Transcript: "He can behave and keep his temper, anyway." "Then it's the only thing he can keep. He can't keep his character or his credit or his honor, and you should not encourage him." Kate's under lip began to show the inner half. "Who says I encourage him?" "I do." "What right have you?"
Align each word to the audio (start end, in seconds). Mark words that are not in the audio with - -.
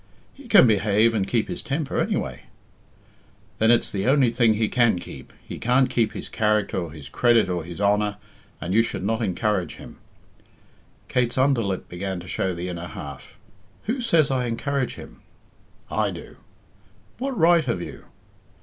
"He 0.33 0.47
can 0.47 0.65
behave 0.65 1.13
and 1.13 1.27
keep 1.27 1.47
his 1.47 1.61
temper, 1.61 1.99
anyway." 1.99 2.45
"Then 3.59 3.69
it's 3.69 3.91
the 3.91 4.07
only 4.07 4.31
thing 4.31 4.55
he 4.55 4.67
can 4.67 4.97
keep. 4.97 5.31
He 5.47 5.59
can't 5.59 5.91
keep 5.91 6.13
his 6.13 6.27
character 6.27 6.77
or 6.77 6.91
his 6.91 7.07
credit 7.07 7.47
or 7.49 7.63
his 7.63 7.79
honor, 7.79 8.17
and 8.59 8.73
you 8.73 8.81
should 8.81 9.03
not 9.03 9.21
encourage 9.21 9.75
him." 9.75 9.99
Kate's 11.07 11.37
under 11.37 11.61
lip 11.61 11.87
began 11.87 12.19
to 12.19 12.27
show 12.27 12.55
the 12.55 12.67
inner 12.67 12.87
half. 12.87 13.37
"Who 13.83 14.01
says 14.01 14.31
I 14.31 14.45
encourage 14.47 14.95
him?" 14.95 15.21
"I 15.91 16.09
do." 16.09 16.37
"What 17.19 17.37
right 17.37 17.65
have 17.65 17.79
you?" 17.79 18.05